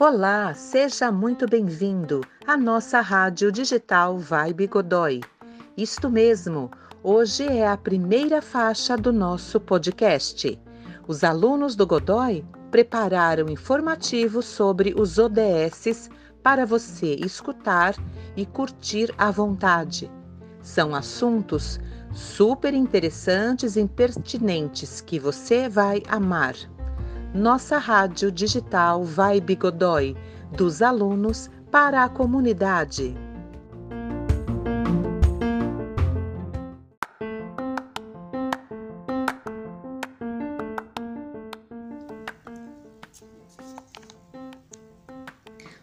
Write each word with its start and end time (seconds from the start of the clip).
Olá, 0.00 0.54
seja 0.54 1.10
muito 1.10 1.48
bem-vindo 1.48 2.20
à 2.46 2.56
nossa 2.56 3.00
rádio 3.00 3.50
digital 3.50 4.18
Vibe 4.18 4.66
Godoy. 4.66 5.20
Isto 5.76 6.10
mesmo, 6.10 6.70
hoje 7.02 7.44
é 7.44 7.66
a 7.66 7.76
primeira 7.76 8.42
faixa 8.42 8.96
do 8.96 9.12
nosso 9.12 9.58
podcast. 9.58 10.60
Os 11.08 11.24
alunos 11.24 11.74
do 11.74 11.86
Godoy 11.86 12.44
prepararam 12.70 13.48
informativos 13.48 14.44
sobre 14.44 14.94
os 14.96 15.18
ODSs 15.18 16.08
para 16.42 16.64
você 16.64 17.14
escutar 17.14 17.94
e 18.36 18.46
curtir 18.46 19.12
à 19.16 19.30
vontade. 19.30 20.10
São 20.60 20.94
assuntos 20.94 21.80
super 22.14 22.72
interessantes 22.72 23.76
e 23.76 23.86
pertinentes 23.86 25.00
que 25.00 25.18
você 25.18 25.68
vai 25.68 26.02
amar 26.08 26.54
nossa 27.34 27.78
rádio 27.78 28.30
digital 28.30 29.02
Vibe 29.02 29.56
Godoy, 29.56 30.16
dos 30.52 30.80
alunos 30.80 31.50
para 31.68 32.04
a 32.04 32.08
comunidade. 32.08 33.12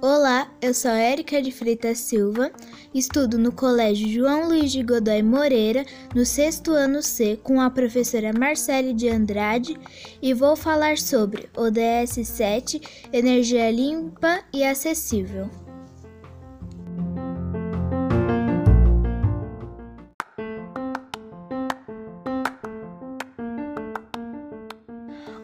Olá, 0.00 0.48
eu 0.60 0.72
sou 0.72 0.92
Érica 0.92 1.42
de 1.42 1.50
Freitas 1.50 1.98
Silva, 1.98 2.52
estudo 2.94 3.38
no 3.38 3.52
Colégio 3.52 4.08
João 4.08 4.48
Luiz 4.48 4.72
de 4.72 4.82
Godoy 4.82 5.22
Moreira, 5.22 5.84
no 6.14 6.24
sexto 6.24 6.72
ano 6.72 7.02
C, 7.02 7.38
com 7.42 7.60
a 7.60 7.70
professora 7.70 8.32
Marcele 8.32 8.92
de 8.92 9.08
Andrade 9.08 9.78
e 10.20 10.34
vou 10.34 10.56
falar 10.56 10.98
sobre 10.98 11.48
ODS 11.56 12.26
7, 12.26 12.80
energia 13.12 13.70
limpa 13.70 14.42
e 14.52 14.64
acessível. 14.64 15.61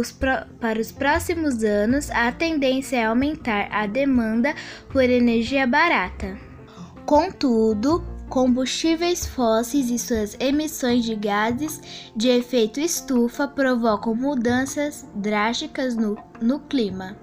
para 0.58 0.80
os 0.80 0.91
próximos 0.91 1.62
anos, 1.62 2.10
a 2.10 2.33
tendência 2.33 2.97
é 2.97 3.05
aumentar 3.05 3.69
a 3.70 3.86
demanda 3.86 4.55
por 4.91 5.05
energia 5.05 5.66
barata. 5.66 6.38
Contudo, 7.05 8.03
combustíveis 8.33 9.27
fósseis 9.27 9.91
e 9.91 9.98
suas 9.98 10.34
emissões 10.41 11.05
de 11.05 11.14
gases 11.14 11.83
de 12.16 12.30
efeito 12.30 12.80
estufa 12.80 13.47
provocam 13.47 14.14
mudanças 14.14 15.06
drásticas 15.14 15.94
no, 15.94 16.16
no 16.41 16.58
clima. 16.60 17.14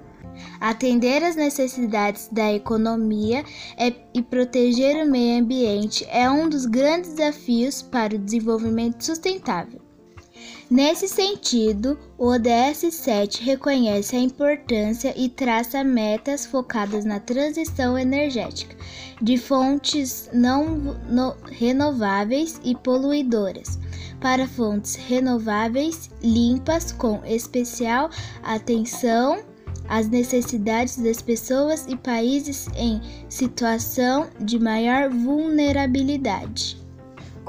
Atender 0.61 1.23
às 1.23 1.35
necessidades 1.35 2.29
da 2.31 2.53
economia 2.53 3.43
é, 3.75 3.91
e 4.13 4.21
proteger 4.21 5.03
o 5.03 5.09
meio 5.09 5.41
ambiente 5.41 6.05
é 6.11 6.29
um 6.29 6.47
dos 6.47 6.67
grandes 6.67 7.15
desafios 7.15 7.81
para 7.81 8.13
o 8.13 8.19
desenvolvimento 8.19 9.03
sustentável. 9.03 9.78
Nesse 10.69 11.07
sentido, 11.07 11.97
o 12.15 12.27
ODS 12.27 12.93
7 12.93 13.43
reconhece 13.43 14.15
a 14.15 14.19
importância 14.19 15.11
e 15.17 15.27
traça 15.27 15.83
metas 15.83 16.45
focadas 16.45 17.03
na 17.03 17.19
transição 17.19 17.97
energética 17.97 18.75
de 19.19 19.35
fontes 19.35 20.29
não 20.31 20.95
no, 21.09 21.35
renováveis 21.51 22.61
e 22.63 22.75
poluidoras 22.75 23.79
para 24.21 24.47
fontes 24.47 24.93
renováveis 24.95 26.11
limpas, 26.21 26.91
com 26.91 27.19
especial 27.25 28.11
atenção 28.43 29.39
às 29.87 30.07
necessidades 30.07 30.97
das 30.97 31.19
pessoas 31.19 31.87
e 31.87 31.95
países 31.95 32.67
em 32.75 33.01
situação 33.27 34.29
de 34.39 34.59
maior 34.59 35.09
vulnerabilidade. 35.09 36.77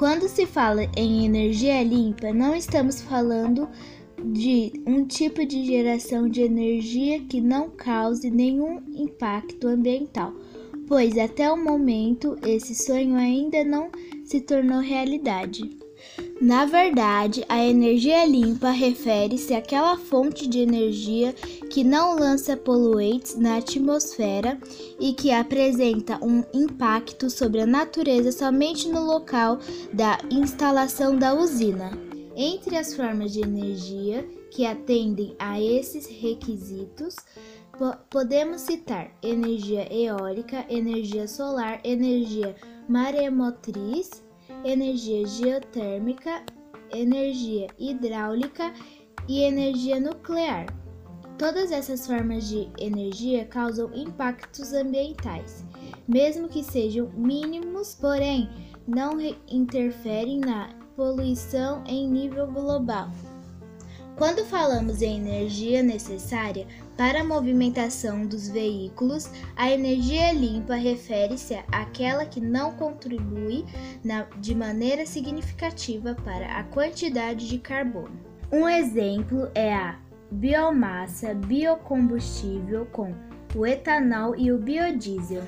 Quando 0.00 0.30
se 0.30 0.46
fala 0.46 0.88
em 0.96 1.26
energia 1.26 1.82
limpa, 1.82 2.32
não 2.32 2.54
estamos 2.54 3.02
falando 3.02 3.68
de 4.32 4.72
um 4.86 5.04
tipo 5.04 5.44
de 5.44 5.66
geração 5.66 6.26
de 6.26 6.40
energia 6.40 7.20
que 7.20 7.38
não 7.38 7.68
cause 7.68 8.30
nenhum 8.30 8.82
impacto 8.94 9.68
ambiental, 9.68 10.32
pois 10.88 11.18
até 11.18 11.52
o 11.52 11.62
momento 11.62 12.34
esse 12.42 12.74
sonho 12.74 13.14
ainda 13.14 13.62
não 13.62 13.90
se 14.24 14.40
tornou 14.40 14.78
realidade. 14.78 15.68
Na 16.40 16.64
verdade, 16.64 17.44
a 17.48 17.62
energia 17.62 18.24
limpa 18.24 18.70
refere-se 18.70 19.54
àquela 19.54 19.98
fonte 19.98 20.48
de 20.48 20.58
energia 20.60 21.34
que 21.70 21.84
não 21.84 22.18
lança 22.18 22.56
poluentes 22.56 23.36
na 23.36 23.58
atmosfera 23.58 24.58
e 24.98 25.12
que 25.12 25.30
apresenta 25.30 26.18
um 26.24 26.42
impacto 26.54 27.28
sobre 27.28 27.60
a 27.60 27.66
natureza 27.66 28.32
somente 28.32 28.88
no 28.88 29.04
local 29.04 29.58
da 29.92 30.18
instalação 30.30 31.16
da 31.16 31.34
usina. 31.34 31.90
Entre 32.34 32.76
as 32.76 32.94
formas 32.94 33.32
de 33.32 33.42
energia 33.42 34.26
que 34.50 34.64
atendem 34.64 35.34
a 35.38 35.60
esses 35.60 36.06
requisitos, 36.06 37.16
podemos 38.08 38.62
citar 38.62 39.10
energia 39.22 39.92
eólica, 39.92 40.64
energia 40.68 41.28
solar, 41.28 41.80
energia 41.84 42.56
maremotriz 42.88 44.22
energia 44.64 45.26
geotérmica, 45.26 46.42
energia 46.92 47.68
hidráulica 47.78 48.72
e 49.28 49.42
energia 49.42 50.00
nuclear. 50.00 50.66
Todas 51.38 51.72
essas 51.72 52.06
formas 52.06 52.48
de 52.48 52.68
energia 52.78 53.46
causam 53.46 53.90
impactos 53.94 54.72
ambientais, 54.72 55.64
mesmo 56.06 56.48
que 56.48 56.62
sejam 56.62 57.10
mínimos, 57.14 57.94
porém 57.94 58.48
não 58.86 59.18
interferem 59.48 60.40
na 60.40 60.68
poluição 60.94 61.82
em 61.86 62.06
nível 62.08 62.46
global. 62.46 63.10
Quando 64.20 64.44
falamos 64.44 65.00
em 65.00 65.16
energia 65.16 65.82
necessária 65.82 66.66
para 66.94 67.22
a 67.22 67.24
movimentação 67.24 68.26
dos 68.26 68.50
veículos, 68.50 69.30
a 69.56 69.70
energia 69.70 70.30
limpa 70.30 70.74
refere-se 70.74 71.58
àquela 71.72 72.26
que 72.26 72.38
não 72.38 72.74
contribui 72.74 73.64
na, 74.04 74.24
de 74.38 74.54
maneira 74.54 75.06
significativa 75.06 76.14
para 76.22 76.58
a 76.58 76.64
quantidade 76.64 77.48
de 77.48 77.58
carbono. 77.58 78.20
Um 78.52 78.68
exemplo 78.68 79.50
é 79.54 79.72
a 79.72 79.98
biomassa 80.30 81.32
biocombustível 81.32 82.84
com 82.92 83.14
o 83.56 83.66
etanol 83.66 84.36
e 84.36 84.52
o 84.52 84.58
biodiesel. 84.58 85.44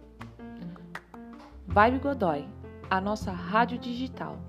Vibe 1.68 2.00
Godoy, 2.00 2.50
a 2.90 3.00
nossa 3.00 3.32
rádio 3.32 3.78
digital. 3.78 4.40